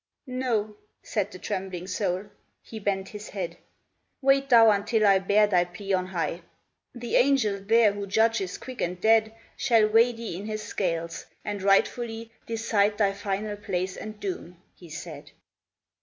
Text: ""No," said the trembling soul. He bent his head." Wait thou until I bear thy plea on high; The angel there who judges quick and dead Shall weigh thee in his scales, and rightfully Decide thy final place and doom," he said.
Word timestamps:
""No," 0.45 0.77
said 1.03 1.29
the 1.29 1.37
trembling 1.37 1.85
soul. 1.85 2.25
He 2.63 2.79
bent 2.79 3.09
his 3.09 3.29
head." 3.29 3.57
Wait 4.23 4.49
thou 4.49 4.71
until 4.71 5.05
I 5.05 5.19
bear 5.19 5.45
thy 5.45 5.63
plea 5.63 5.93
on 5.93 6.07
high; 6.07 6.41
The 6.95 7.17
angel 7.17 7.59
there 7.59 7.91
who 7.93 8.07
judges 8.07 8.57
quick 8.57 8.81
and 8.81 8.99
dead 8.99 9.31
Shall 9.55 9.87
weigh 9.87 10.11
thee 10.13 10.35
in 10.37 10.47
his 10.47 10.63
scales, 10.63 11.27
and 11.45 11.61
rightfully 11.61 12.31
Decide 12.47 12.97
thy 12.97 13.13
final 13.13 13.55
place 13.57 13.95
and 13.95 14.19
doom," 14.19 14.59
he 14.73 14.89
said. 14.89 15.29